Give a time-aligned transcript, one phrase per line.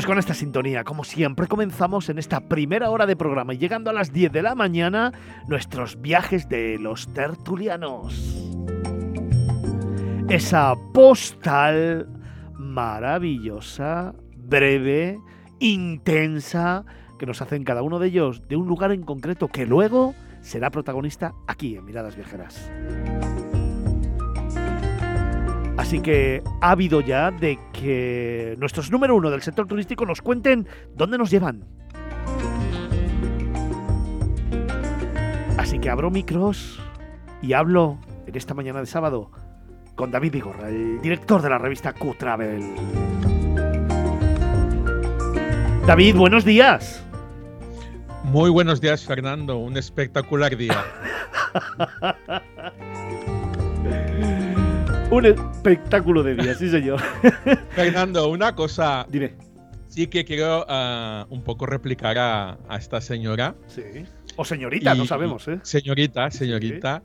[0.00, 3.90] Pues con esta sintonía, como siempre, comenzamos en esta primera hora de programa y llegando
[3.90, 5.12] a las 10 de la mañana,
[5.46, 8.48] nuestros viajes de los tertulianos.
[10.30, 12.08] Esa postal
[12.54, 15.20] maravillosa, breve,
[15.58, 16.86] intensa,
[17.18, 20.70] que nos hacen cada uno de ellos de un lugar en concreto que luego será
[20.70, 22.70] protagonista aquí en Miradas Viajeras.
[25.90, 30.68] Así que ha habido ya de que nuestros número uno del sector turístico nos cuenten
[30.94, 31.64] dónde nos llevan.
[35.58, 36.80] Así que abro micros
[37.42, 39.32] y hablo en esta mañana de sábado
[39.96, 42.72] con David Vigorra, el director de la revista Q-Travel.
[45.88, 47.04] David, buenos días.
[48.22, 49.58] Muy buenos días, Fernando.
[49.58, 50.84] Un espectacular día.
[55.10, 57.00] Un espectáculo de día, sí, señor.
[57.70, 59.04] Fernando, una cosa.
[59.10, 59.34] Dime.
[59.88, 63.56] Sí que quiero ah, un poco replicar a, esta señora.
[63.66, 63.82] Sí.
[64.36, 65.58] O señorita, no sabemos, ¿eh?
[65.64, 67.02] Señorita, señorita.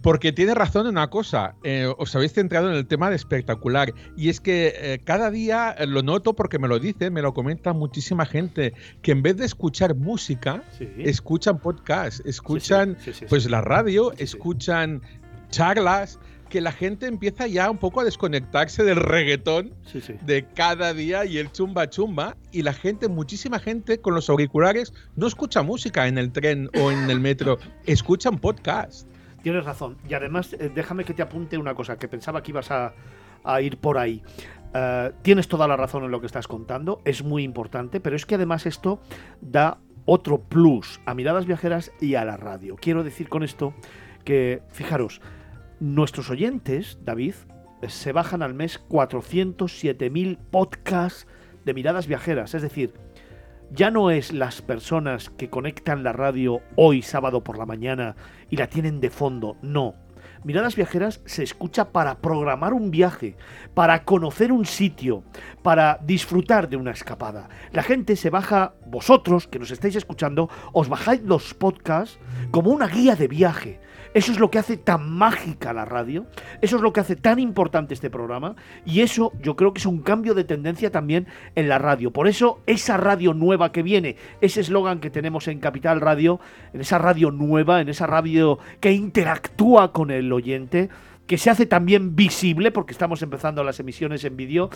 [0.00, 3.92] Porque tiene razón en una cosa, eh, os habéis centrado en el tema de espectacular,
[4.16, 7.34] y es que eh, cada día eh, lo noto porque me lo dicen, me lo
[7.34, 10.64] comenta muchísima gente, que en vez de escuchar música,
[10.98, 12.96] escuchan podcast, escuchan
[13.28, 15.02] pues la radio, escuchan
[15.50, 16.18] charlas,
[16.52, 19.72] que la gente empieza ya un poco a desconectarse del reggaetón
[20.20, 22.36] de cada día y el chumba chumba.
[22.50, 26.90] Y la gente, muchísima gente con los auriculares no escucha música en el tren o
[26.90, 29.08] en el metro, escuchan podcast.
[29.42, 29.96] Tienes razón.
[30.06, 32.92] Y además, eh, déjame que te apunte una cosa, que pensaba que ibas a,
[33.62, 34.22] ir por ahí.
[34.74, 38.26] Eh, tienes toda la razón en lo que estás contando, es muy importante, pero es
[38.26, 39.00] que además esto
[39.40, 42.76] da otro plus a miradas viajeras y a la radio.
[42.78, 43.72] Quiero decir con esto
[44.26, 45.22] que, fijaros,
[45.82, 47.34] Nuestros oyentes, David,
[47.88, 51.26] se bajan al mes 407.000 podcasts
[51.64, 52.54] de miradas viajeras.
[52.54, 52.94] Es decir,
[53.72, 58.14] ya no es las personas que conectan la radio hoy sábado por la mañana
[58.48, 59.96] y la tienen de fondo, no.
[60.44, 63.36] Miradas Viajeras se escucha para programar un viaje,
[63.74, 65.24] para conocer un sitio,
[65.62, 67.48] para disfrutar de una escapada.
[67.72, 72.20] La gente se baja, vosotros que nos estáis escuchando, os bajáis los podcasts
[72.52, 73.80] como una guía de viaje.
[74.14, 76.26] Eso es lo que hace tan mágica la radio,
[76.60, 79.86] eso es lo que hace tan importante este programa y eso yo creo que es
[79.86, 82.12] un cambio de tendencia también en la radio.
[82.12, 86.40] Por eso esa radio nueva que viene, ese eslogan que tenemos en Capital Radio,
[86.74, 90.90] en esa radio nueva, en esa radio que interactúa con el oyente,
[91.26, 94.68] que se hace también visible porque estamos empezando las emisiones en vídeo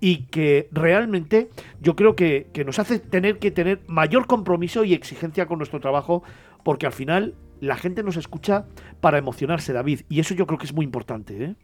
[0.00, 1.48] y que realmente
[1.80, 5.80] yo creo que, que, nos hace tener que tener mayor compromiso y exigencia con nuestro
[5.80, 6.22] trabajo
[6.62, 7.34] porque al final
[7.64, 8.66] la gente nos escucha
[9.00, 11.56] para emocionarse, David, y eso yo creo que es muy importante, ¿eh?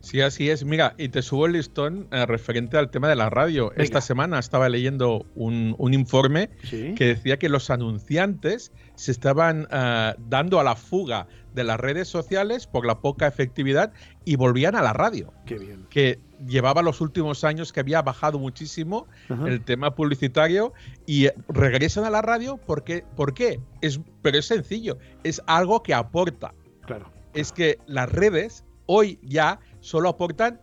[0.00, 0.64] Sí, así es.
[0.64, 3.72] Mira, y te subo el listón eh, referente al tema de la radio.
[3.76, 10.60] Esta semana estaba leyendo un, informe que decía que los anunciantes se estaban eh, dando
[10.60, 13.92] a la fuga de las redes sociales por la poca efectividad
[14.24, 15.32] y volvían a la radio.
[15.46, 15.86] Qué bien.
[15.90, 19.06] Que llevaba los últimos años que había bajado muchísimo
[19.46, 20.72] el tema publicitario
[21.06, 23.60] y regresan a la radio porque, ¿por qué?
[23.80, 26.54] Es, pero es sencillo, es algo que aporta.
[26.84, 27.10] Claro.
[27.34, 30.60] Es que las redes hoy ya solo aportan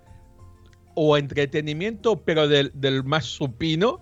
[0.95, 4.01] o entretenimiento, pero del, del más supino,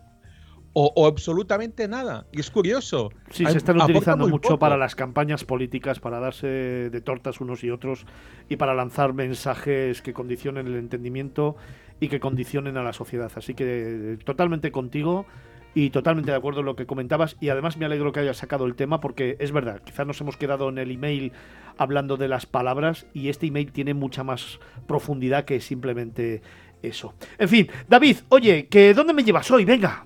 [0.74, 2.26] o, absolutamente nada.
[2.32, 3.12] Y es curioso.
[3.30, 7.70] Sí, se están utilizando mucho para las campañas políticas, para darse de tortas unos y
[7.70, 8.06] otros
[8.50, 11.56] y para lanzar mensajes que condicionen el entendimiento
[12.00, 13.32] y que condicionen a la sociedad.
[13.36, 15.26] Así que totalmente contigo
[15.74, 18.66] y totalmente de acuerdo en lo que comentabas y además me alegro que hayas sacado
[18.66, 21.32] el tema porque es verdad, quizás nos hemos quedado en el email
[21.78, 26.42] hablando de las palabras y este email tiene mucha más profundidad que simplemente
[26.82, 27.14] eso.
[27.38, 29.64] En fin, David, oye, ¿que ¿dónde me llevas hoy?
[29.64, 30.06] Venga.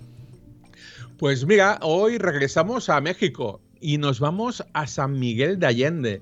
[1.18, 6.22] Pues mira, hoy regresamos a México y nos vamos a San Miguel de Allende.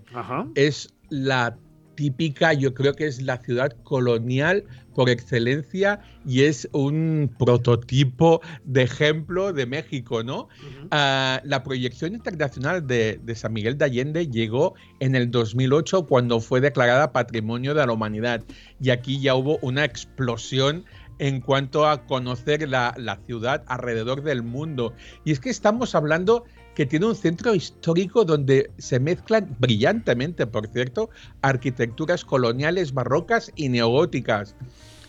[0.53, 1.57] Es la
[1.95, 8.83] típica, yo creo que es la ciudad colonial por excelencia y es un prototipo de
[8.83, 10.47] ejemplo de México, ¿no?
[10.91, 16.39] Ah, la proyección internacional de, de, San Miguel de Allende llegó en el 2008 cuando
[16.39, 18.43] fue declarada Patrimonio de la Humanidad
[18.79, 20.85] y aquí ya hubo una explosión
[21.23, 24.91] en cuanto a conocer la, ciudad alrededor del mundo.
[25.23, 26.43] Y es que estamos hablando
[26.75, 31.09] que tiene un centro histórico donde se mezclan brillantemente, por cierto,
[31.41, 34.57] arquitecturas coloniales, barrocas y neogóticas.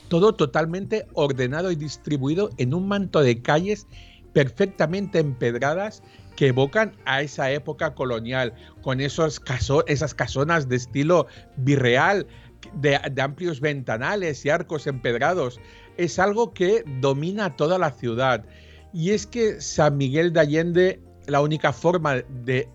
[0.06, 3.88] Todo totalmente ordenado y distribuido en un manto de calles
[4.32, 6.00] perfectamente empedradas
[6.37, 9.43] que evocan a esa época colonial, con esos
[9.88, 11.26] esas casonas de estilo
[11.56, 12.28] virreal,
[12.72, 15.60] de, amplios ventanales y arcos empedrados,
[15.96, 18.44] es algo que domina toda la ciudad.
[18.93, 22.69] Y es que San Miguel de Allende, la única forma de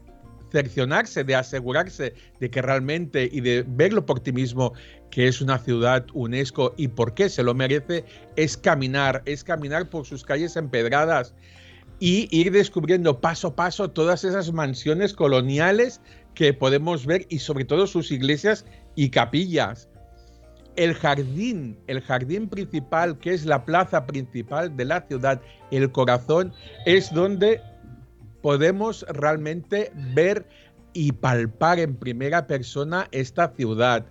[0.52, 4.74] cercionarse, de asegurarse de que realmente y de verlo por ti mismo
[5.12, 8.06] que es una ciudad UNESCO y por qué se lo merece,
[8.36, 11.34] es caminar, es caminar por sus calles empedradas
[12.00, 16.02] y ir descubriendo paso a paso todas esas mansiones coloniales
[16.34, 19.90] que podemos ver y sobre todo sus iglesias y capillas.
[20.80, 25.42] El jardín, el jardín principal, que es la plaza principal de la ciudad,
[25.72, 26.54] el corazón,
[26.86, 27.60] es donde
[28.42, 30.48] podemos realmente ver
[30.94, 34.06] y palpar en primera persona esta ciudad.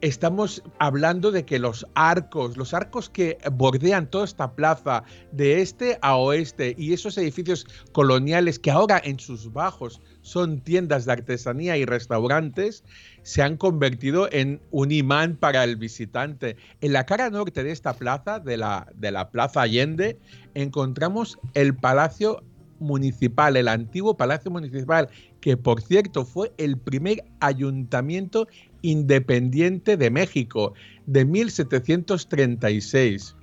[0.00, 5.02] Estamos hablando de que los arcos, los arcos que bordean toda esta plaza
[5.32, 11.04] de este a oeste y esos edificios coloniales que ahora en sus bajos son tiendas
[11.04, 12.84] de artesanía y restaurantes,
[13.22, 16.56] se han convertido en un imán para el visitante.
[16.80, 20.16] En la cara norte de esta plaza, de la, de la Plaza Allende,
[20.54, 22.44] encontramos el Palacio
[22.78, 25.08] municipal, el antiguo Palacio Municipal,
[25.40, 28.46] que por cierto fue el primer ayuntamiento
[28.82, 30.74] independiente de México
[31.06, 33.36] de 1736.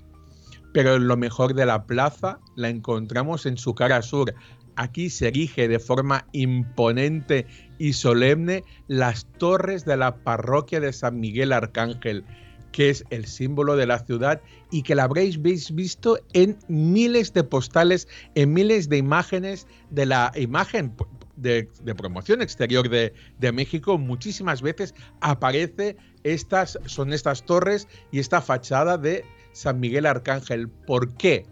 [0.74, 4.34] Pero lo mejor de la plaza la encontramos en su cara sur.
[4.76, 7.48] Aquí se erige de forma imponente
[7.80, 12.26] y solemne las torres de la parroquia de San Miguel Arcángel,
[12.74, 17.46] que es el símbolo de la ciudad y que la habréis visto en miles de
[17.46, 20.94] postales, en miles de imágenes de la imagen
[21.36, 21.68] de,
[21.98, 23.14] promoción exterior de,
[23.52, 23.98] México.
[23.98, 29.24] Muchísimas veces aparece estas, son estas torres y esta fachada de
[29.54, 30.68] San Miguel Arcángel.
[30.70, 31.46] ¿Por qué?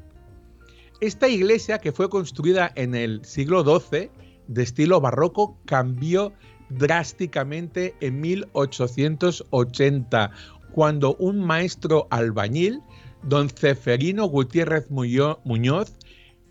[1.01, 4.09] Esta iglesia que fue construida en el siglo XII
[4.47, 6.31] de estilo barroco cambió
[6.69, 10.31] drásticamente en 1880
[10.71, 12.81] cuando un maestro albañil,
[13.21, 15.93] don Ceferino Gutiérrez Muñoz,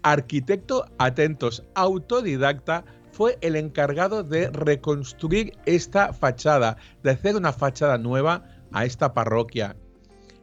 [0.02, 8.44] arquitecto atentos, autodidacta, fue el encargado de reconstruir esta fachada, de hacer una fachada nueva
[8.72, 9.76] a esta parroquia.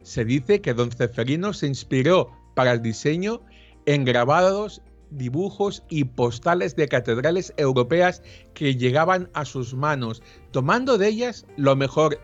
[0.02, 3.42] Se dice que don Ceferino se inspiró para el diseño
[3.86, 8.22] en grabados, dibujos y postales de catedrales europeas
[8.54, 12.20] que llegaban a sus manos, tomando de ellas lo mejor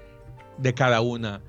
[0.59, 1.43] de cada una.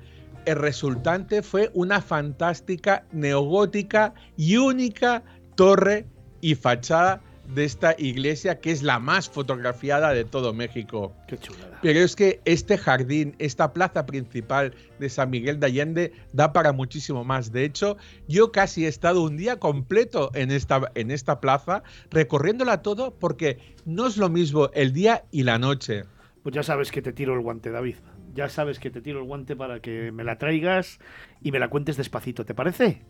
[0.44, 5.22] El resultante fue una fantástica neogótica y única
[5.54, 6.06] torre
[6.40, 11.14] y fachada de esta iglesia que es la más fotografiada de todo México.
[11.26, 11.78] Qué chulada.
[11.82, 16.72] Pero es que este jardín, esta plaza principal de San Miguel de Allende da para
[16.72, 17.52] muchísimo más.
[17.52, 17.96] De hecho,
[18.26, 23.58] yo casi he estado un día completo en esta, en esta plaza recorriéndola todo porque
[23.84, 26.04] no es lo mismo el día y la noche.
[26.42, 27.96] Pues ya sabes que te tiro el guante, David
[28.34, 31.00] ya sabes que te tiro el guante para que me la traigas
[31.42, 33.02] y me la cuentes despacito, ¿te parece?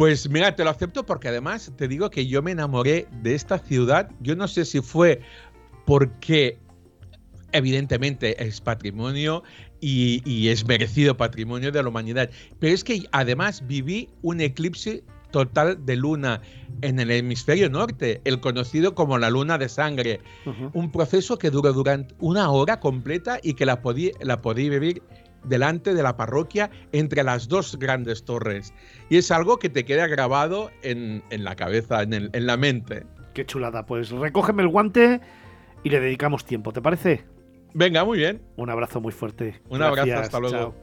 [0.00, 3.58] Pues mira, te lo acepto porque además te digo que yo me enamoré de esta
[3.58, 4.10] ciudad.
[4.20, 5.20] Yo no sé si fue
[5.84, 6.56] porque
[7.52, 9.42] evidentemente es patrimonio
[9.78, 15.04] y, y, es merecido patrimonio de la humanidad, pero es que además viví un eclipse
[15.32, 16.40] total de luna
[16.80, 20.20] en el hemisferio norte, el conocido como la luna de sangre.
[20.72, 25.02] Un proceso que duró durante una hora completa y que la podía, la podía vivir
[25.44, 28.74] delante de la parroquia entre las dos grandes torres.
[29.08, 33.04] Y es algo que te queda grabado en, la cabeza, en, la mente.
[33.34, 33.86] Qué chulada.
[33.86, 35.20] Pues recógeme el guante
[35.82, 37.24] y le dedicamos tiempo, ¿te parece?
[37.72, 38.42] Venga, muy bien.
[38.56, 39.60] Un abrazo muy fuerte.
[39.68, 40.74] Un abrazo, hasta luego.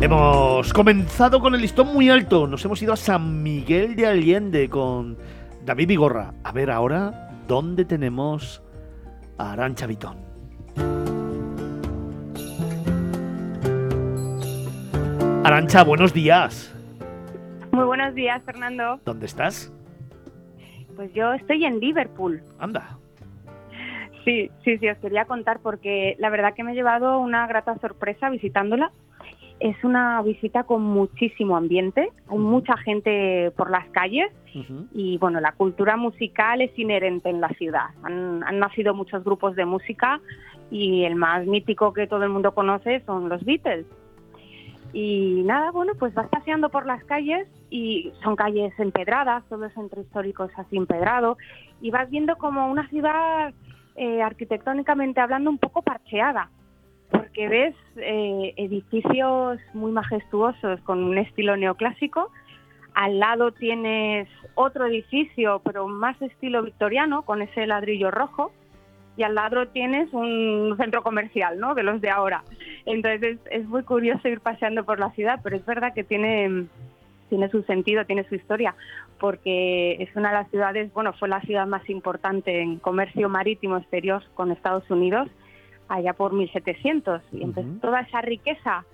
[0.00, 2.46] Hemos comenzado con el listón muy alto.
[2.46, 5.18] Nos hemos ido a San Miguel de Allende con
[5.64, 6.34] David Vigorra.
[6.44, 8.62] A ver ahora dónde tenemos
[9.38, 10.16] a Arancha Vitón.
[15.44, 16.74] Arancha, buenos días.
[17.72, 19.00] Muy buenos días, Fernando.
[19.04, 19.72] ¿Dónde estás?
[20.96, 22.42] Pues yo estoy en Liverpool.
[22.58, 22.98] Anda.
[24.24, 27.78] Sí, sí, sí, os quería contar porque la verdad que me he llevado una grata
[27.78, 28.92] sorpresa visitándola
[29.60, 34.30] es una visita con muchísimo ambiente, hay mucha gente por las calles
[34.92, 37.90] y bueno, la cultura musical es inherente en la ciudad.
[38.02, 40.20] Han, nacido muchos grupos de música
[40.70, 43.86] y el más mítico que todo el mundo conoce son los Beatles.
[44.92, 49.74] Y nada, bueno, pues vas paseando por las calles y son calles empedradas, todo el
[49.74, 51.36] centro histórico es así empedrado
[51.80, 53.52] y vas viendo como una ciudad
[53.96, 56.50] eh, arquitectónicamente hablando un poco parcheada
[57.38, 62.32] porque ves eh, edificios muy majestuosos con un estilo neoclásico.
[62.94, 68.50] Al lado tienes otro edificio, pero más estilo victoriano, con ese ladrillo rojo.
[69.16, 71.74] y al lado tienes un centro comercial, ¿no?
[71.74, 72.42] De los de ahora.
[72.86, 76.66] Entonces es, muy curioso ir paseando por la ciudad, pero es verdad que tiene
[77.28, 78.74] tiene su sentido, tiene su historia,
[79.20, 83.76] porque es una de las ciudades, bueno, fue la ciudad más importante en comercio marítimo
[83.76, 85.28] exterior con Estados Unidos
[85.88, 87.22] allá por 1700.
[87.32, 88.84] Y entonces toda esa riqueza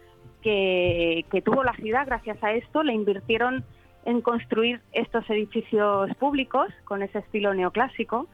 [0.42, 3.64] que, que tuvo la ciudad gracias a esto la invirtieron
[4.04, 8.28] en construir estos edificios públicos con ese estilo neoclásico.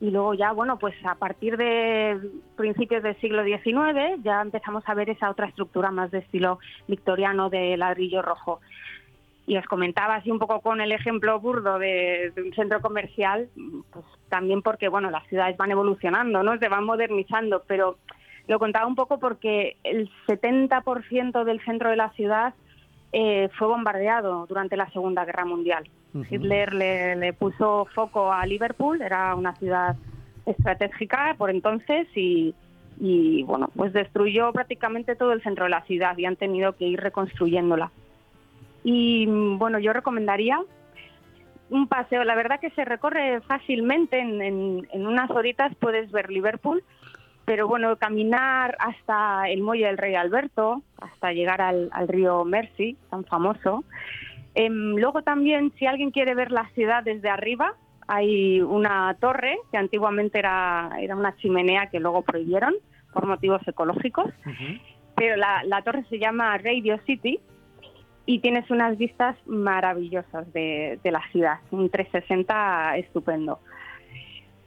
[0.00, 2.18] Y luego ya, bueno, pues a partir de
[2.56, 7.50] principios del siglo XIX ya empezamos a ver esa otra estructura más de estilo victoriano
[7.50, 8.60] de ladrillo rojo.
[9.50, 13.48] Y os comentaba así un poco con el ejemplo burdo de, un centro comercial,
[13.90, 16.56] pues también porque, bueno, las ciudades van evolucionando, ¿no?
[16.58, 17.96] Se van modernizando, pero
[18.46, 22.54] lo contaba un poco porque el 70% del centro de la ciudad
[23.12, 25.90] eh, fue bombardeado durante la Segunda Guerra Mundial.
[26.30, 29.96] Hitler le, puso foco a Liverpool, era una ciudad
[30.46, 32.54] estratégica por entonces y,
[33.00, 36.86] y, bueno, pues destruyó prácticamente todo el centro de la ciudad y han tenido que
[36.86, 37.90] ir reconstruyéndola.
[38.82, 40.60] Y bueno, yo recomendaría
[41.70, 42.24] un paseo.
[42.24, 46.82] La verdad que se recorre fácilmente, en, en, unas horitas puedes ver Liverpool,
[47.44, 53.24] pero bueno, caminar hasta el muelle del Rey Alberto, hasta llegar al, río Mersey, tan
[53.24, 53.84] famoso.
[54.54, 57.74] Em, luego también, si alguien quiere ver la ciudad desde arriba,
[58.08, 62.74] hay una torre que antiguamente era, era una chimenea que luego prohibieron
[63.12, 64.32] por motivos ecológicos,
[65.14, 67.40] pero la, la torre se llama Radio City
[68.30, 73.58] y tienes unas vistas maravillosas de, la ciudad, un 360 estupendo.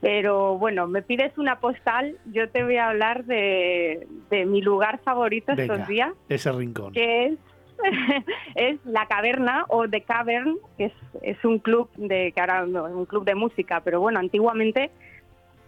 [0.02, 4.06] Pero bueno, me pides una postal, yo te voy a hablar de,
[4.48, 6.12] mi lugar favorito estos días.
[6.28, 6.92] Ese rincón.
[6.92, 7.34] Que es,
[8.56, 13.06] es la caverna o The Cavern, que es, es un club de que ahora un
[13.06, 14.92] club de música, pero bueno, antiguamente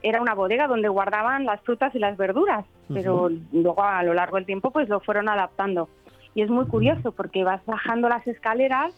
[0.04, 4.36] era una bodega donde guardaban las frutas y las verduras, pero luego a lo largo
[4.36, 5.88] del tiempo pues lo fueron adaptando.
[6.36, 8.94] Y es muy curioso porque vas bajando las escaleras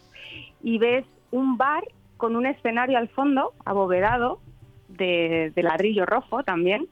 [0.62, 1.84] y ves un bar
[2.18, 4.40] con un escenario al fondo, abovedado,
[4.88, 6.86] de, ladrillo rojo también,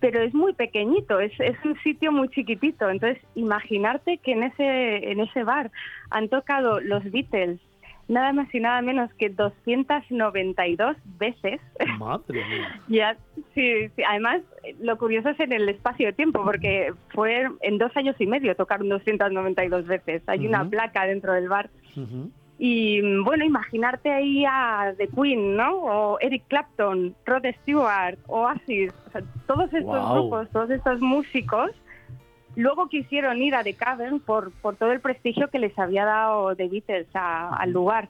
[0.00, 2.90] pero es muy pequeñito, es, es, un sitio muy chiquitito.
[2.90, 5.70] Entonces, imaginarte que en ese, en ese bar
[6.10, 7.60] han tocado los Beatles,
[8.08, 11.60] nada más y nada menos que 292 veces.
[11.98, 12.80] Madre mía.
[12.88, 13.16] ya,
[13.54, 14.42] sí, Además,
[14.80, 18.56] lo curioso es en el espacio de tiempo, porque fue en dos años y medio
[18.56, 20.22] tocaron 292 veces.
[20.26, 21.70] Hay una placa dentro del bar.
[22.60, 25.76] Y bueno, imaginarte ahí a The Queen, ¿no?
[25.76, 28.92] O Eric Clapton, Rod Stewart, Oasis,
[29.46, 31.70] todos estos grupos, todos estos músicos
[32.58, 36.56] Luego quisieron ir a The Cavern por, por todo el prestigio que les había dado
[36.56, 38.08] The Beatles al lugar.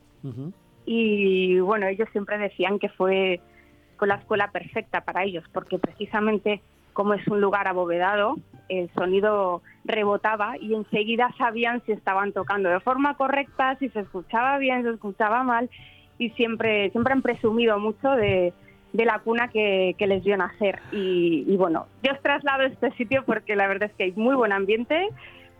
[0.86, 3.42] Y bueno, ellos siempre decían que fue
[3.98, 6.62] con la escuela perfecta para ellos, porque precisamente
[6.94, 8.36] como es un lugar abovedado,
[8.70, 14.56] el sonido rebotaba y enseguida sabían si estaban tocando de forma correcta, si se escuchaba
[14.56, 15.68] bien, si se escuchaba mal,
[16.16, 18.54] y siempre, siempre han presumido mucho de,
[18.92, 20.80] de la cuna que, les dio nacer.
[20.92, 24.12] Y, y, bueno, yo os traslado a este sitio porque la verdad es que hay
[24.12, 25.08] muy buen ambiente,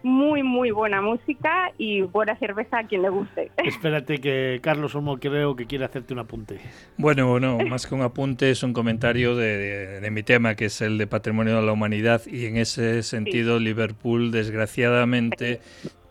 [0.02, 3.50] muy, muy buena música y buena cerveza a quien le guste.
[3.64, 6.61] Espérate que Carlos Olmo creo que quiere hacerte un apunte.
[6.97, 10.80] Bueno, no, más que un apunte es un comentario de, de, mi tema, que es
[10.80, 15.61] el de Patrimonio de la Humanidad y en ese sentido Liverpool desgraciadamente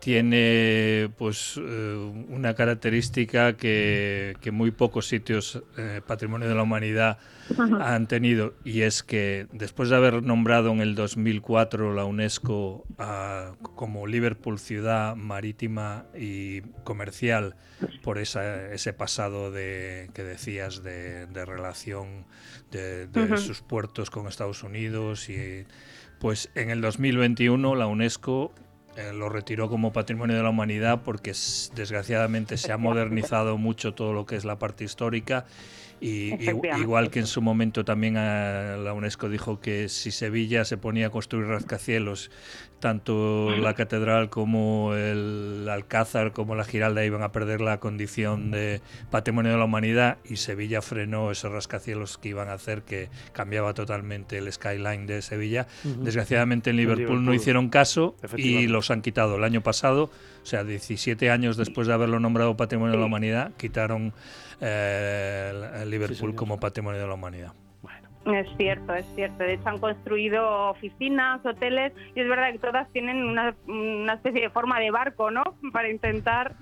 [0.08, 7.18] tiene pues eh, una característica que, muy pocos sitios eh, patrimonio de la humanidad
[7.58, 12.86] han tenido y es que después de haber nombrado en el 2004 la UNESCO
[13.60, 17.56] como Liverpool ciudad marítima y comercial
[18.02, 22.24] por ese pasado de, que decías de, relación
[22.70, 25.66] de, sus puertos con Estados Unidos y
[26.18, 28.54] pues en el 2021 la UNESCO
[28.98, 31.32] eh, lo retiró como patrimonio de la humanidad porque
[31.76, 35.46] desgraciadamente se ha modernizado mucho todo lo que es la parte histórica
[36.00, 36.34] y,
[36.80, 41.06] igual que en su momento también eh, la UNESCO dijo que si Sevilla se ponía
[41.06, 42.32] a construir rascacielos,
[42.80, 48.80] tanto la catedral como el Alcázar como la Giralda iban a perder la condición de
[49.10, 53.74] patrimonio de la humanidad y Sevilla frenó esos rascacielos que iban a hacer que cambiaba
[53.74, 55.66] totalmente el skyline de Sevilla.
[55.84, 59.36] Desgraciadamente en Liverpool, no hicieron caso y los han quitado.
[59.36, 60.10] El año pasado,
[60.42, 64.12] o sea, 17 años después de haberlo nombrado patrimonio de la humanidad, quitaron
[64.60, 67.52] eh, Liverpool como patrimonio de la humanidad.
[68.34, 69.42] Es cierto, es cierto.
[69.42, 73.54] De hecho, han construido oficinas, hoteles, y es verdad que todas tienen una,
[74.12, 75.42] especie de forma de barco, ¿no?
[75.72, 76.54] Para intentar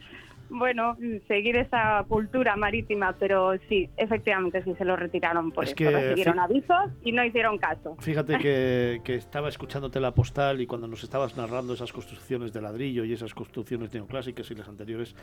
[0.48, 0.96] bueno,
[1.28, 5.76] seguir esa cultura marítima, pero sí, efectivamente sí se lo retiraron por es eso.
[5.76, 7.96] Que, Recibieron avisos y no hicieron caso.
[8.00, 12.60] Fíjate que, que, estaba escuchándote la postal y cuando nos estabas narrando esas construcciones de
[12.60, 15.14] ladrillo y esas construcciones neoclásicas y las anteriores,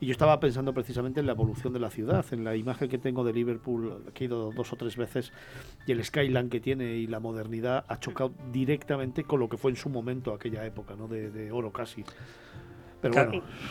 [0.00, 2.98] y yo estaba pensando precisamente en la evolución de la ciudad, en la imagen que
[2.98, 5.32] tengo de Liverpool, que he ido dos o tres veces,
[5.86, 9.70] y el skyline que tiene y la modernidad ha chocado directamente con lo que fue
[9.70, 11.08] en su momento aquella época, ¿no?
[11.08, 12.04] de, de oro casi.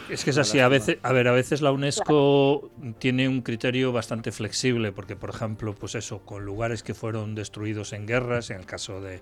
[0.10, 3.92] Es que es así, a veces, a ver, a veces la UNESCO tiene un criterio
[3.92, 8.60] bastante flexible, porque por ejemplo, pues eso, con lugares que fueron destruidos en guerras, en
[8.60, 9.22] el caso de,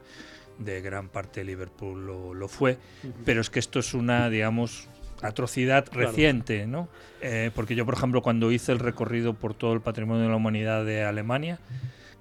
[0.81, 2.77] gran parte de Liverpool lo, fue,
[3.25, 4.87] pero es que esto es una, digamos,
[5.21, 6.89] atrocidad reciente, ¿no?
[7.21, 10.35] Eh, porque yo, por ejemplo, cuando hice el recorrido por todo el patrimonio de la
[10.35, 11.59] humanidad de Alemania,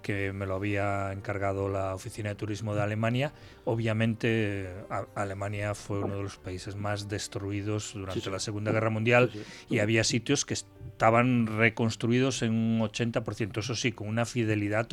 [0.02, 3.33] que me lo había encargado la Oficina de Turismo de Alemania.
[3.64, 4.69] Obviamente
[5.14, 9.30] Alemania fue uno de los países más destruidos durante la Segunda Guerra Mundial
[9.69, 14.87] y había sitios que estaban reconstruidos en un 80%, eso sí, con una fidelidad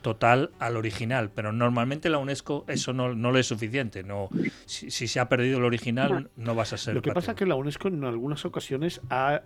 [0.00, 4.02] total al original, pero normalmente la UNESCO eso no, no le es suficiente.
[4.02, 4.28] No,
[4.66, 6.94] si, se ha perdido el original, no vas a ser.
[6.94, 9.42] Lo que pasa es que la UNESCO en algunas ocasiones ha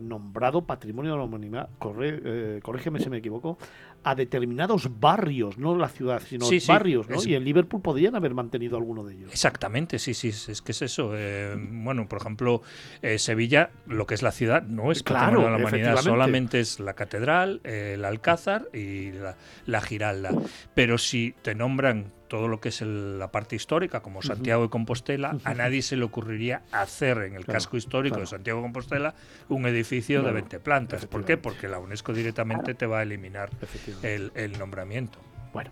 [0.00, 3.58] nombrado Patrimonio de la Humanidad, corre, eh, corrígeme si me equivoco,
[4.06, 7.16] a determinados barrios, no la ciudad, sino barrios, ¿no?
[7.24, 9.32] Y en Liverpool podrían haber mantenido alguno de ellos.
[9.32, 11.10] Exactamente, sí, sí, es que es eso.
[11.16, 12.62] Eh, bueno, por ejemplo,
[13.02, 16.94] eh, Sevilla, lo que es la ciudad, no es de la Humanidad, solamente es la
[16.94, 19.36] catedral, el Alcázar y la,
[19.66, 20.30] la Giralda.
[20.72, 25.36] Pero si te nombran todo lo que es la parte histórica, como Santiago de Compostela,
[25.44, 29.14] a nadie se le ocurriría hacer en el casco histórico de Santiago de Compostela
[29.48, 31.06] un edificio de 20 plantas.
[31.06, 31.36] ¿Por qué?
[31.36, 33.50] Porque la UNESCO directamente te va a eliminar
[34.02, 35.18] el, nombramiento.
[35.52, 35.70] Bueno,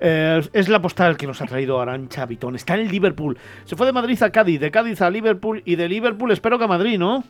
[0.00, 2.56] eh, es la postal que nos ha traído Arancha Vitón.
[2.56, 3.38] Está en Liverpool.
[3.64, 6.64] Se fue de Madrid a Cádiz, de Cádiz a Liverpool y de Liverpool espero que
[6.64, 7.22] a Madrid, ¿no?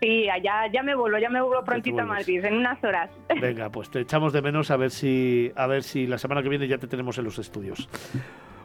[0.00, 3.10] Sí, allá ya me vuelvo, ya me vuelvo prontito a Madrid, en unas horas.
[3.40, 6.48] Venga, pues te echamos de menos a ver si a ver si la semana que
[6.48, 7.88] viene ya te tenemos en los estudios.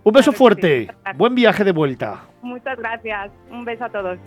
[0.04, 2.24] Un beso fuerte, buen viaje de vuelta.
[2.42, 4.20] Muchas gracias, un beso a todos.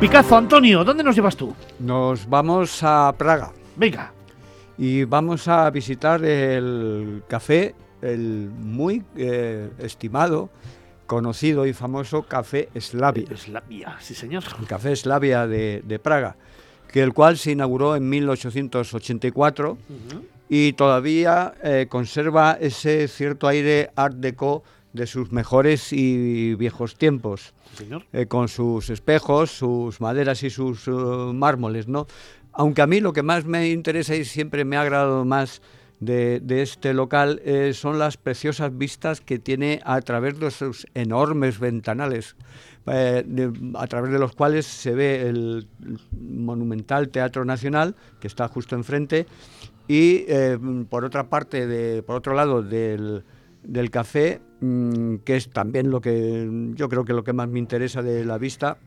[0.00, 1.54] Picazo, Antonio, ¿dónde nos llevas tú?
[1.78, 3.52] Nos vamos a Praga.
[3.76, 4.12] Venga.
[4.78, 10.48] Y vamos a visitar el café, el muy eh, estimado
[11.10, 13.36] conocido y famoso Café Slavia.
[13.36, 14.44] Slavia, sí señor.
[14.60, 16.36] El Café Slavia de, Praga,
[16.86, 19.76] que el cual se inauguró en 1884
[20.48, 27.54] y todavía eh, conserva ese cierto aire art deco de sus mejores y viejos tiempos,
[28.12, 32.06] eh, con sus espejos, sus maderas y sus uh, mármoles, ¿no?
[32.52, 35.60] Aunque a mí lo que más me interesa y siempre me ha agradado más
[36.00, 41.60] de, este local eh, son las preciosas vistas que tiene a través de sus enormes
[41.60, 42.36] ventanales,
[42.86, 45.68] eh, a través de los cuales se ve el
[46.10, 49.26] monumental Teatro Nacional, que está justo enfrente,
[49.88, 50.58] y eh,
[50.88, 53.22] por otra parte, de, por otro lado del,
[53.90, 58.02] café, mm, que es también lo que yo creo que lo que más me interesa
[58.02, 58.78] de la vista,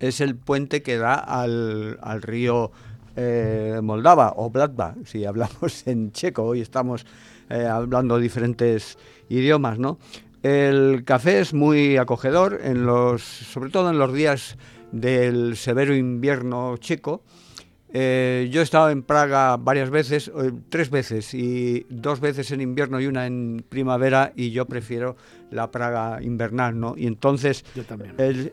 [0.00, 2.72] es el puente que da al, al río
[3.16, 7.06] eh, moldava o Blatva, si hablamos en checo, hoy estamos
[7.50, 8.98] eh, hablando diferentes
[9.28, 9.98] idiomas, ¿no?
[10.42, 14.56] El café es muy acogedor, los, sobre todo en los días
[14.90, 17.22] del severo invierno checo.
[17.94, 20.32] Eh, yo he estado en Praga varias veces,
[20.70, 25.16] tres veces, y dos veces en invierno y una en primavera, y yo prefiero
[25.50, 26.94] la Praga invernal, ¿no?
[26.96, 27.64] Y entonces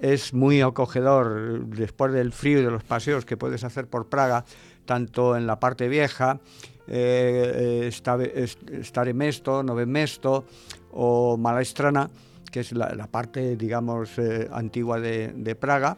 [0.01, 4.43] es, muy acogedor después del frío y de los paseos que puedes hacer por Praga,
[4.85, 6.41] tanto en la parte vieja,
[6.87, 10.45] eh, Stare Mesto, Nove Mesto
[10.91, 12.09] o Malastrana,
[12.51, 15.97] que es la, parte, digamos, eh, antigua de, Praga.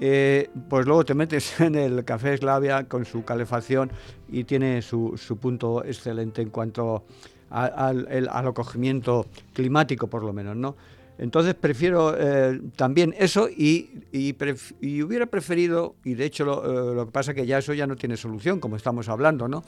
[0.00, 3.90] Eh, pues luego te metes en el Café Slavia con su calefacción
[4.28, 7.04] y tiene su, punto excelente en cuanto
[7.50, 10.76] al, acogimiento climático, por lo menos, ¿no?
[11.18, 14.04] Entonces prefiero eh, también eso y,
[15.02, 17.96] hubiera preferido, y de hecho lo, eh, que pasa es que ya eso ya no
[17.96, 19.64] tiene solución, como estamos hablando, ¿no?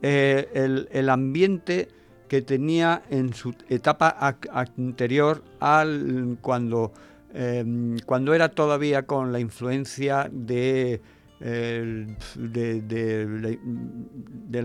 [0.00, 1.88] Eh, el, ambiente
[2.28, 6.92] que tenía en su etapa anterior al cuando,
[7.34, 11.00] em, cuando era todavía con la influencia de
[11.40, 12.16] del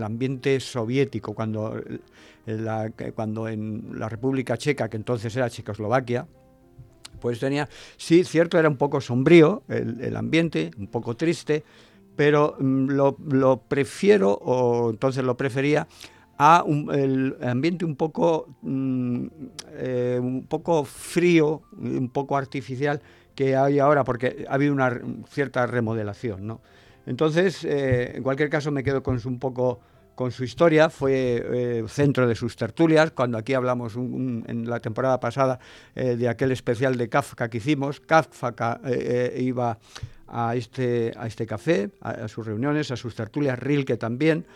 [0.02, 1.80] ambiente soviético, cuando
[3.14, 6.26] cuando en la República Checa, que entonces era Checoslovaquia,
[7.20, 11.64] pues tenía, sí, cierto, era un poco sombrío el, ambiente, un poco triste,
[12.16, 15.86] pero mm, lo, prefiero, o entonces lo prefería,
[16.38, 19.26] a un, el ambiente un poco, mm,
[19.72, 23.00] eh, un poco frío, un poco artificial
[23.34, 26.46] que hay ahora, porque ha habido una cierta remodelación.
[26.46, 26.60] ¿no?
[27.06, 29.80] Entonces, eh, en cualquier caso, me quedo con su, un poco
[30.14, 35.18] con su historia, fue eh, centro de sus tertulias, cuando aquí hablamos en la temporada
[35.18, 35.58] pasada
[35.96, 38.80] de aquel especial de Kafka que hicimos, Kafka
[39.36, 39.76] iba
[40.28, 44.46] a este, a este café, a, sus reuniones, a sus tertulias, Rilke también,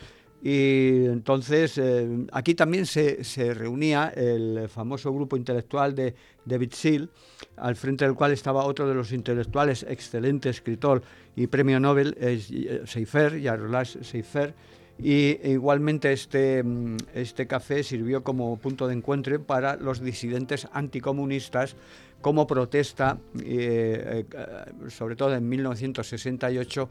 [0.42, 7.10] y entonces eh, aquí también se, se, reunía el famoso grupo intelectual de David Seal,
[7.56, 11.02] al frente del cual estaba otro de los intelectuales, excelente escritor
[11.34, 12.16] y premio Nobel,
[12.86, 14.54] Seifer, Yaroslav Seifer,
[15.00, 21.76] y igualmente este, mm, este café sirvió como punto de encuentro para los disidentes anticomunistas
[22.20, 26.88] como protesta, eh, eh, sobre todo en 1968,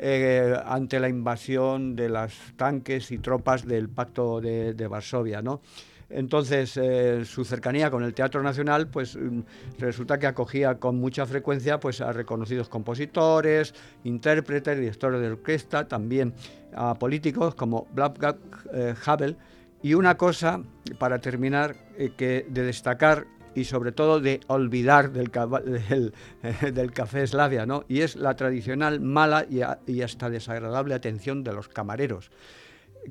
[0.00, 5.60] eh, ante la invasión de los tanques y tropas del Pacto de, Varsovia, ¿no?
[6.08, 9.40] Entonces, eh, su cercanía con el Teatro Nacional, pues mm,
[9.78, 16.32] resulta que acogía con mucha frecuencia pues, a reconocidos compositores, intérpretes, directores de orquesta, también
[16.74, 18.38] a políticos como Blabgak
[18.72, 19.36] eh, Havel.
[19.82, 20.62] Y una cosa,
[20.98, 21.76] para terminar,
[22.16, 25.30] que de destacar y sobre todo de olvidar del,
[26.72, 27.84] del, café Slavia, ¿no?
[27.88, 32.30] Y es la tradicional mala y, hasta desagradable atención de los camareros,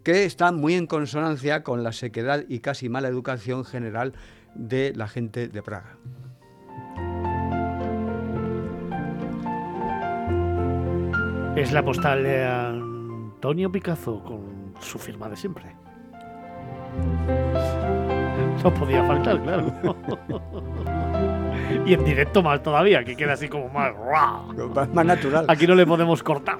[0.03, 4.13] que está muy en consonancia con la sequedad y casi mala educación general
[4.55, 5.97] de la gente de Praga.
[11.55, 15.75] Es la postal de Antonio Picasso con su firma de siempre.
[18.63, 19.73] No podía faltar, claro.
[21.85, 23.93] y en directo más todavía, que queda así como más...
[24.93, 25.45] Más natural.
[25.47, 26.57] Aquí no le podemos cortar.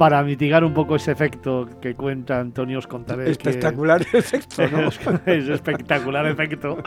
[0.00, 3.30] Para mitigar un poco ese efecto que cuenta Antonio, os contaré.
[3.30, 4.88] Espectacular efecto, ¿no?
[4.88, 6.78] es espectacular efecto.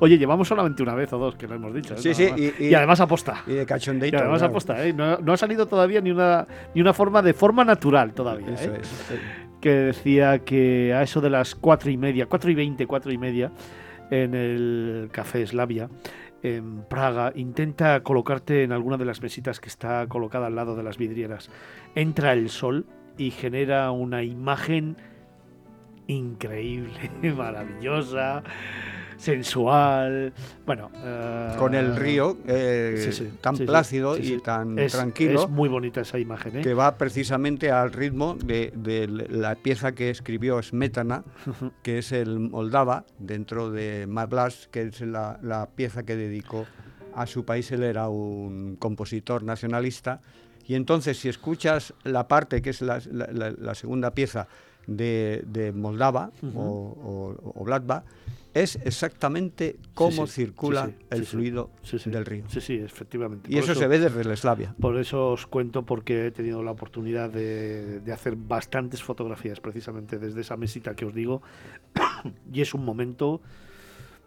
[0.00, 1.94] Oye, llevamos solamente una vez o dos, que lo hemos dicho.
[1.94, 1.98] ¿eh?
[1.98, 2.52] Sí, sí.
[2.58, 3.42] Y, además aposta.
[3.46, 4.18] Y de cachondeito.
[4.18, 4.92] Y además aposta, ¿eh?
[4.92, 8.52] no, ha salido todavía ni una, ni una forma de forma natural todavía.
[8.52, 8.80] Eso ¿eh?
[8.82, 9.12] es
[9.62, 13.16] que decía que a eso de las cuatro y media, cuatro y veinte, cuatro y
[13.16, 13.52] media,
[14.10, 15.88] en el Café Slavia,
[16.42, 20.82] en Praga, intenta colocarte en alguna de las mesitas que está colocada al lado de
[20.82, 21.48] las vidrieras.
[21.94, 24.96] Entra el sol y genera una imagen
[26.08, 28.42] increíble, maravillosa
[29.16, 30.32] sensual.
[30.66, 30.90] Bueno,
[31.58, 35.44] con el eh, río eh, tan plácido y tan tranquilo.
[35.44, 36.58] Es muy bonita esa imagen.
[36.58, 36.62] ¿eh?
[36.62, 38.72] Que va precisamente al ritmo de,
[39.30, 41.24] la pieza que escribió Smetana,
[41.82, 46.66] que es el Moldava, dentro de Mablas, que es la, pieza que dedicó
[47.14, 47.70] a su país.
[47.72, 50.20] Él era un compositor nacionalista.
[50.66, 53.00] Y entonces, si escuchas la parte que es la,
[53.74, 54.46] segunda pieza
[54.86, 57.64] de, Moldava o, o,
[58.54, 61.70] es exactamente cómo circula el fluido
[62.04, 62.44] del río.
[62.48, 63.50] Sí, sí, efectivamente.
[63.50, 64.74] Y eso, se ve desde la Eslavia.
[64.78, 70.42] Por eso os cuento porque he tenido la oportunidad de, hacer bastantes fotografías precisamente desde
[70.42, 71.42] esa mesita que os digo.
[72.52, 73.40] y es un momento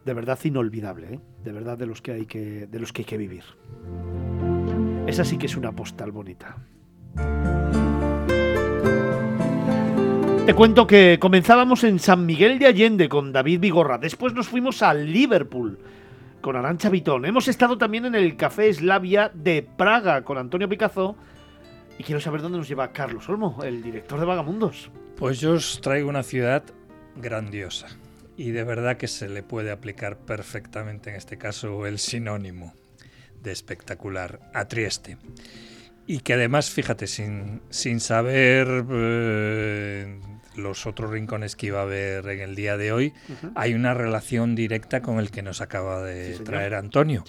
[0.06, 1.20] de verdad inolvidable, ¿eh?
[1.44, 3.44] de verdad de los que hay que, de los que hay que vivir.
[5.08, 6.58] Esa sí que es una postal bonita.
[10.46, 14.84] Te cuento que comenzábamos en San Miguel de Allende con David Vigorra, después nos fuimos
[14.84, 15.80] a Liverpool
[16.40, 21.16] con Arancha Vitón, hemos estado también en el Café Slavia de Praga con Antonio Picazo
[21.98, 24.92] y quiero saber dónde nos lleva Carlos Olmo, el director de Vagamundos.
[25.18, 26.64] Pues yo os traigo una ciudad
[27.16, 27.88] grandiosa
[28.38, 32.72] y de verdad que se le puede aplicar perfectamente en este caso el sinónimo
[33.42, 35.18] de espectacular a Trieste.
[36.08, 40.20] Y que además, fíjate, sin, sin saber eh,
[40.58, 43.14] los otros rincones que iba a haber en el día de hoy,
[43.56, 47.24] hay una relación directa con el que nos acaba de traer Antonio.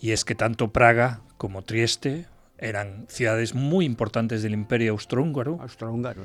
[0.00, 2.26] Y es que tanto Praga como Trieste
[2.58, 5.58] eran ciudades muy importantes del Imperio Austrohúngaro.
[5.60, 6.22] Austrohúngaro,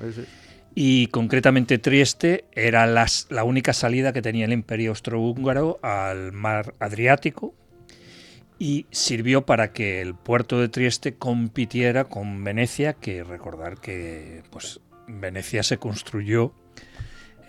[0.74, 6.76] Y concretamente Trieste era las, la única salida que tenía el Imperio Austrohúngaro al mar
[6.80, 7.54] Adriático
[8.60, 14.80] y sirvió para que el puerto de Trieste compitiera con Venecia, que recordar que pues
[15.08, 16.54] Venecia se construyó,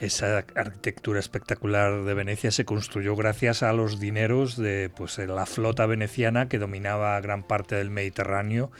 [0.00, 5.86] esa arquitectura espectacular de Venecia se construyó gracias a los dineros de pues, la flota
[5.86, 8.70] veneciana que dominaba gran parte del Mediterráneo.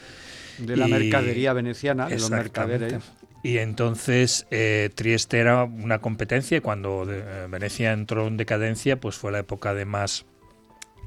[0.59, 3.03] De la mercadería veneciana, de los mercaderes.
[3.43, 9.17] Y entonces eh, Trieste era una competencia y cuando eh, Venecia entró en decadencia, pues
[9.17, 10.27] fue la época de más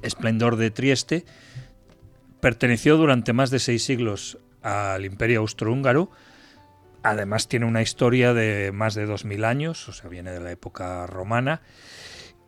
[0.02, 1.26] esplendor de Trieste.
[2.40, 6.10] Perteneció durante más de seis siglos al Imperio Austrohúngaro
[7.04, 11.08] además tiene una historia de más de 2.000 años, o sea, viene de la época
[11.08, 11.62] romana,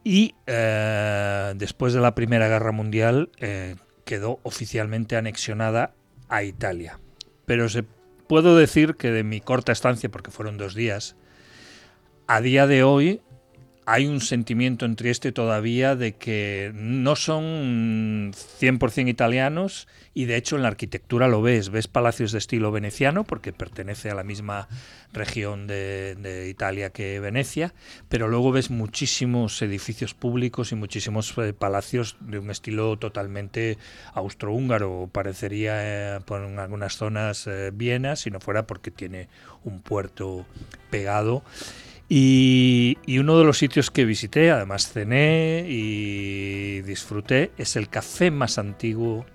[0.03, 5.93] y eh, después de la Primera Guerra Mundial eh, quedó oficialmente anexionada
[6.27, 6.99] a Italia.
[7.45, 7.83] Pero se
[8.27, 11.15] puedo decir que de mi corta estancia, porque fueron dos días,
[12.27, 13.21] a día de hoy
[13.91, 20.55] hay un sentimiento en Trieste todavía de que no son 100% italianos y de hecho
[20.55, 24.69] en la arquitectura lo ves, ves palacios de estilo veneciano porque pertenece a la misma
[25.11, 27.73] región de, Italia que Venecia,
[28.07, 33.77] pero luego ves muchísimos edificios públicos y muchísimos eh, palacios de un estilo totalmente
[34.13, 39.27] austrohúngaro, parecería eh, por en algunas zonas eh, Viena, si no fuera porque tiene
[39.65, 40.45] un puerto
[40.89, 41.43] pegado
[42.13, 48.57] y, uno de los sitios que visité, además cené y disfruté, es el café más
[48.57, 49.25] antiguo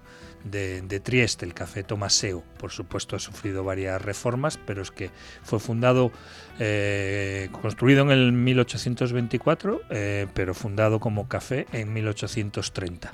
[0.45, 2.45] de, Trieste, el café Tomaseo.
[2.59, 5.11] Por supuesto ha sufrido varias reformas, pero es que
[5.43, 6.12] fue fundado,
[6.59, 13.11] eh, construido en el 1824, eh, pero fundado como café en 1830.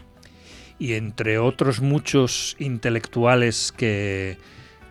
[0.81, 4.39] Y entre otros muchos intelectuales que,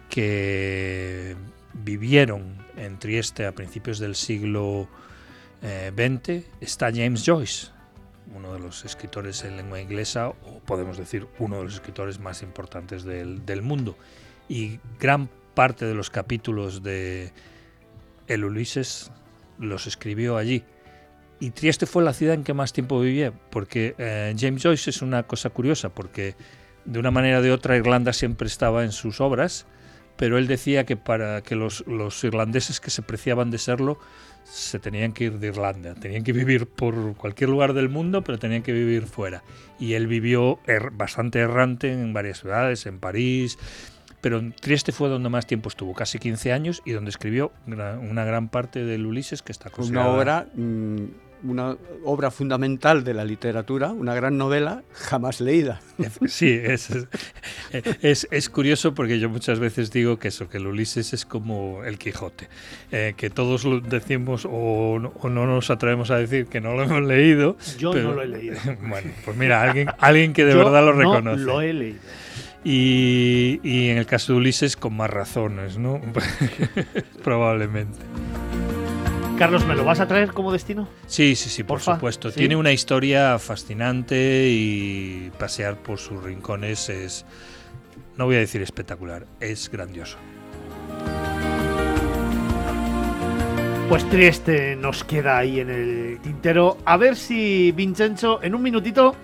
[0.10, 1.36] que
[1.74, 4.88] vivieron en Trieste a principios del siglo
[5.62, 7.68] XX eh, está James Joyce,
[8.36, 12.42] uno de los escritores en lengua inglesa, o podemos decir uno de los escritores más
[12.42, 13.98] importantes del, mundo.
[14.50, 17.32] Y gran parte de los capítulos de
[18.28, 19.12] El Ulises
[19.60, 20.64] los escribió allí.
[21.40, 25.02] Y Trieste fue la ciudad en que más tiempo vivía, porque eh, James Joyce es
[25.02, 26.36] una cosa curiosa, porque
[26.86, 29.66] de una manera o de otra Irlanda siempre estaba en sus obras,
[30.22, 31.84] pero él decía que para que los,
[32.24, 33.98] irlandeses que se preciaban de serlo
[34.44, 38.38] se tenían que ir de Irlanda, tenían que vivir por cualquier lugar del mundo, pero
[38.38, 39.42] tenían que vivir fuera.
[39.80, 43.58] Y él vivió er, bastante errante en varias ciudades, en París,
[44.22, 48.24] pero en Trieste fue donde más tiempo estuvo, casi 15 años, y donde escribió una
[48.24, 50.08] gran parte del Ulises que está considerada...
[50.08, 51.06] Una obra mm,
[51.44, 55.82] una obra fundamental de la literatura, una gran novela jamás leída.
[56.28, 56.90] Sí, es,
[58.02, 61.84] es, es, curioso porque yo muchas veces digo que eso, que el Ulises es como
[61.84, 62.48] el Quijote,
[62.92, 67.04] eh, que todos lo decimos o no, nos atrevemos a decir que no lo hemos
[67.04, 67.58] leído.
[67.78, 68.58] Yo no lo he leído.
[68.82, 71.42] Bueno, pues mira, alguien, alguien que de verdad lo reconoce.
[71.42, 72.00] No lo he leído.
[72.64, 76.02] Y, y en el caso de Ulises con más razones, ¿no?
[77.24, 78.00] Probablemente.
[79.38, 80.88] Carlos, ¿me lo vas a traer como destino?
[81.08, 82.32] Sí, sí, sí, por supuesto.
[82.32, 87.26] Tiene una historia fascinante y pasear por sus rincones es,
[88.18, 90.18] no voy a decir espectacular, es grandioso.
[93.90, 96.78] Pues Trieste nos queda ahí en el tintero.
[96.86, 99.16] A ver si Vincenzo en un minutito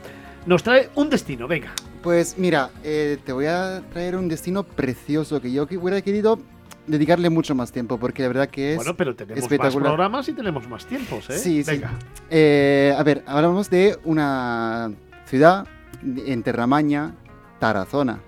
[0.46, 1.48] nos trae un destino.
[1.48, 1.74] Venga.
[2.02, 6.40] Pues mira, eh, te voy a traer un destino precioso que yo hubiera querido
[6.88, 8.78] dedicarle mucho más tiempo, porque la verdad que es.
[8.78, 11.38] Bueno, pero tenemos más programas y tenemos más tiempos, ¿eh?
[11.38, 11.92] Sí, Venga.
[12.30, 14.92] Eh, a ver, hablamos de una
[15.26, 15.68] ciudad
[16.02, 17.14] en Terramaña,
[17.60, 18.20] Tarazona.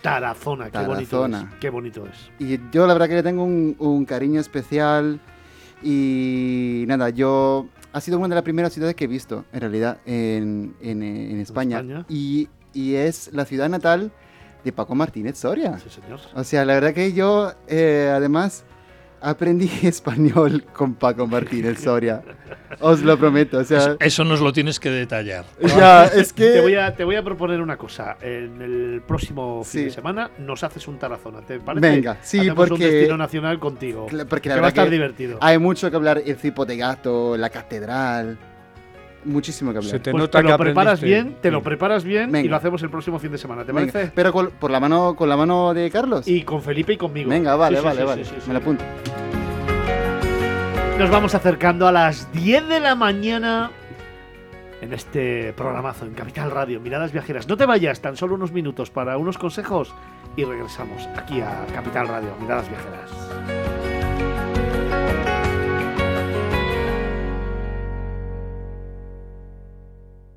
[0.00, 1.36] Tarazona, qué bonito es.
[1.60, 2.30] Qué bonito es.
[2.38, 5.20] Y yo la verdad que le tengo un, cariño especial.
[5.82, 9.98] Y nada, yo ha sido una de las primeras ciudades que he visto, en realidad,
[10.06, 12.04] en, en, España.
[12.08, 14.12] Y, y, es la ciudad natal
[14.64, 15.78] de Paco Martínez Soria.
[15.78, 16.20] Sí, señor.
[16.34, 18.64] O sea, la verdad que yo, eh, además,
[19.20, 22.22] aprendí español con Paco Martínez Soria.
[22.80, 23.58] Os lo prometo.
[23.58, 25.44] O sea, eso, nos lo tienes que detallar.
[25.60, 26.50] Ya, es que.
[26.50, 28.16] Te voy, a, te voy a proponer una cosa.
[28.20, 31.40] En el próximo fin de semana nos haces un tarazona.
[31.40, 31.88] ¿Te parece?
[31.88, 32.84] Venga, sí, Hacemos porque.
[32.84, 34.06] un destino nacional contigo.
[34.28, 35.38] Porque la que va a estar divertido.
[35.40, 38.38] Hay mucho que hablar: el cipo de gato, la catedral
[39.24, 39.98] muchísimo que hablar.
[40.00, 43.18] te, pues te lo preparas bien, te lo preparas bien y lo hacemos el próximo
[43.18, 44.12] fin de semana, ¿te parece?
[44.14, 46.26] Pero con, por la mano, con la mano de Carlos.
[46.26, 47.30] Y con Felipe y conmigo.
[47.30, 48.24] Venga, vale, vale, vale.
[48.46, 48.84] Me lo apunto.
[50.98, 53.70] Nos vamos acercando a las 10 de la mañana
[54.80, 57.48] en este programazo en Capital Radio, Miradas Viajeras.
[57.48, 59.94] No te vayas, tan solo unos minutos para unos consejos
[60.36, 63.89] y regresamos aquí a Capital Radio, Miradas Viajeras.